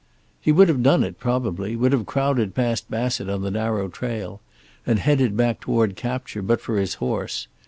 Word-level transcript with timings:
He 0.41 0.51
would 0.51 0.67
have 0.67 0.81
done 0.81 1.03
it, 1.03 1.19
probably, 1.19 1.75
would 1.75 1.91
have 1.91 2.07
crowded 2.07 2.55
past 2.55 2.89
Bassett 2.89 3.29
on 3.29 3.43
the 3.43 3.51
narrow 3.51 3.87
trail 3.87 4.41
and 4.83 4.97
headed 4.97 5.37
back 5.37 5.59
toward 5.59 5.95
capture, 5.95 6.41
but 6.41 6.59
for 6.59 6.79
his 6.79 6.95
horse. 6.95 7.47